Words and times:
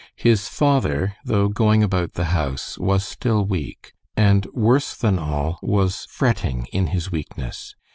His 0.17 0.49
father, 0.49 1.15
though 1.23 1.47
going 1.47 1.83
about 1.83 2.13
the 2.13 2.25
house, 2.33 2.75
was 2.79 3.05
still 3.05 3.45
weak, 3.45 3.93
and 4.17 4.47
worse 4.47 4.95
than 4.95 5.19
all, 5.19 5.59
was 5.61 6.07
fretting 6.09 6.65
in 6.73 6.87
his 6.87 7.11
weakness. 7.11 7.75